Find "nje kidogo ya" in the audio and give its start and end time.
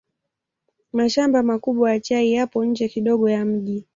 2.65-3.45